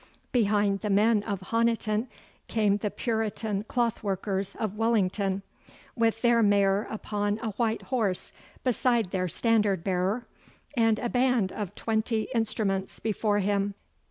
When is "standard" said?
9.27-9.83